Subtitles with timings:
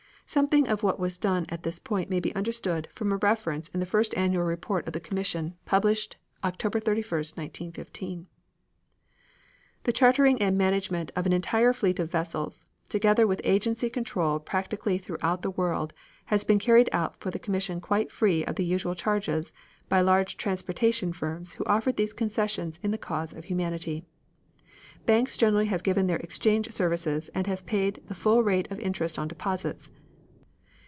[0.27, 3.81] Something of what was done at this point may be understood from a reference in
[3.81, 8.27] the first annual report of the commission published October 31, 1915:
[9.83, 14.97] The chartering and management of an entire fleet of vessels, together with agency control practically
[14.97, 15.91] throughout the world,
[16.27, 19.51] has been carried out for the commission quite free of the usual charges
[19.89, 24.05] by large transportation firms who offered these concessions in the cause of humanity.
[25.05, 29.19] Banks generally have given their exchange services and have paid the full rate of interest
[29.19, 29.91] on deposits.